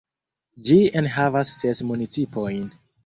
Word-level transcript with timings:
Ĝi 0.69 0.77
enhavas 1.01 1.51
ses 1.59 1.83
municipojn. 1.91 2.65